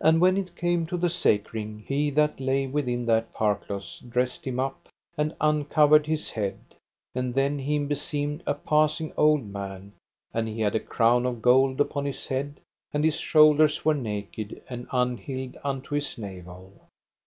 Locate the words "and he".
10.34-10.60